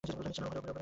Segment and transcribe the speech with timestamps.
[0.03, 0.71] নিচে না উপরে!